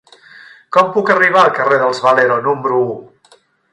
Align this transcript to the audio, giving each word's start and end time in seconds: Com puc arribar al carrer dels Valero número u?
Com 0.77 0.87
puc 0.95 1.11
arribar 1.15 1.43
al 1.43 1.53
carrer 1.59 1.79
dels 1.83 2.01
Valero 2.07 2.39
número 2.49 2.81
u? 2.89 2.97